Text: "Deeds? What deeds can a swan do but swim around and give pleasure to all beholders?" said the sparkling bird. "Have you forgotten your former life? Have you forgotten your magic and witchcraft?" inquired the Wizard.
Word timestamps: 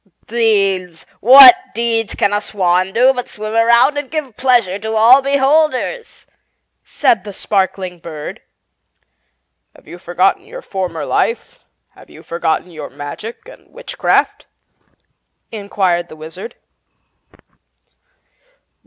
"Deeds? 0.25 1.05
What 1.19 1.53
deeds 1.75 2.15
can 2.15 2.33
a 2.33 2.41
swan 2.41 2.91
do 2.91 3.13
but 3.13 3.29
swim 3.29 3.53
around 3.53 3.97
and 3.99 4.09
give 4.09 4.35
pleasure 4.35 4.79
to 4.79 4.95
all 4.95 5.21
beholders?" 5.21 6.25
said 6.83 7.23
the 7.23 7.31
sparkling 7.31 7.99
bird. 7.99 8.41
"Have 9.75 9.87
you 9.87 9.99
forgotten 9.99 10.43
your 10.43 10.63
former 10.63 11.05
life? 11.05 11.59
Have 11.89 12.09
you 12.09 12.23
forgotten 12.23 12.71
your 12.71 12.89
magic 12.89 13.47
and 13.47 13.71
witchcraft?" 13.71 14.47
inquired 15.51 16.09
the 16.09 16.15
Wizard. 16.15 16.55